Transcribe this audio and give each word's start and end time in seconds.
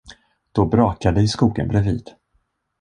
Då 0.51 0.65
brakade 0.65 1.15
det 1.19 1.23
i 1.23 1.27
skogen 1.27 1.67
bredvid. 1.67 2.09